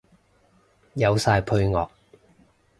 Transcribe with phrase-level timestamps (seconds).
[0.95, 1.87] 有晒配樂